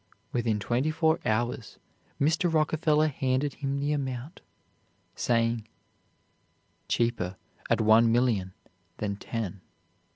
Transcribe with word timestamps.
Within 0.33 0.57
twenty 0.57 0.89
four 0.89 1.19
hours 1.27 1.77
Mr. 2.19 2.51
Rockefeller 2.51 3.07
handed 3.07 3.53
him 3.53 3.77
the 3.77 3.91
amount, 3.91 4.41
saying, 5.13 5.67
"Cheaper 6.87 7.37
at 7.69 7.81
one 7.81 8.11
million 8.11 8.53
than 8.97 9.15
ten." 9.17 9.61